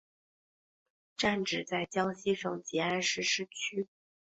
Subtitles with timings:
[1.15, 3.87] 站址在江西省吉安市市区。